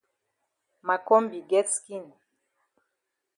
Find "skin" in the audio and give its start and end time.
1.75-2.05